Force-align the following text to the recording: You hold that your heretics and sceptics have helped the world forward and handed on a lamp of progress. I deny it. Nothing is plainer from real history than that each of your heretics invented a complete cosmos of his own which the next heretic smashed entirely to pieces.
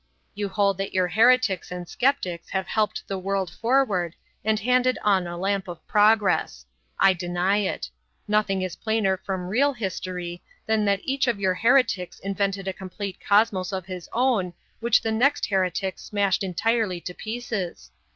You 0.33 0.49
hold 0.49 0.79
that 0.79 0.95
your 0.95 1.09
heretics 1.09 1.69
and 1.71 1.87
sceptics 1.87 2.49
have 2.49 2.65
helped 2.65 3.07
the 3.07 3.19
world 3.19 3.51
forward 3.51 4.15
and 4.43 4.59
handed 4.59 4.97
on 5.03 5.27
a 5.27 5.37
lamp 5.37 5.67
of 5.67 5.85
progress. 5.87 6.65
I 6.99 7.13
deny 7.13 7.57
it. 7.57 7.87
Nothing 8.27 8.63
is 8.63 8.75
plainer 8.75 9.15
from 9.17 9.47
real 9.47 9.73
history 9.73 10.41
than 10.65 10.85
that 10.85 11.01
each 11.03 11.27
of 11.27 11.39
your 11.39 11.53
heretics 11.53 12.17
invented 12.19 12.67
a 12.67 12.73
complete 12.73 13.19
cosmos 13.23 13.71
of 13.71 13.85
his 13.85 14.09
own 14.11 14.53
which 14.79 15.03
the 15.03 15.11
next 15.11 15.45
heretic 15.45 15.99
smashed 15.99 16.41
entirely 16.41 16.99
to 17.01 17.13
pieces. 17.13 17.91